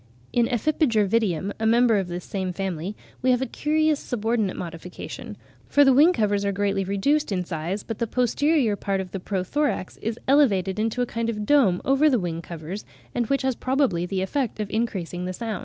[0.33, 5.37] In Ephippiger vitium, a member of this same family, we have a curious subordinate modification;
[5.67, 9.19] for the wing covers are greatly reduced in size, but "the posterior part of the
[9.19, 12.83] pro thorax is elevated into a kind of dome over the wing covers,
[13.13, 15.59] and which has probably the effect of increasing the sound."